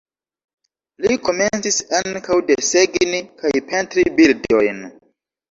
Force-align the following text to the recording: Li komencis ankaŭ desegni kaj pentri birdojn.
Li 1.05 1.17
komencis 1.27 1.77
ankaŭ 1.97 2.39
desegni 2.49 3.21
kaj 3.43 3.53
pentri 3.69 4.09
birdojn. 4.19 4.83